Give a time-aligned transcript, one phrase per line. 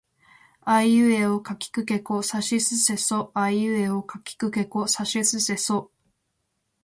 [0.61, 5.91] あいうえおかきくけこさしすせそあいうえおかきくけこさしすせそ